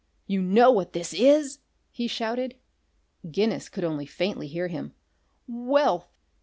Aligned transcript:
"You 0.25 0.41
know 0.41 0.71
what 0.71 0.93
this 0.93 1.13
is?" 1.13 1.59
he 1.91 2.07
shouted. 2.07 2.55
Guinness 3.31 3.69
could 3.69 3.83
only 3.83 4.07
faintly 4.07 4.47
hear 4.47 4.67
him. 4.67 4.93
"Wealth! 5.47 6.07